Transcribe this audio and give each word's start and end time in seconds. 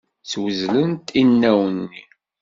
Swezlent 0.31 1.05
inaw-nni. 1.21 2.01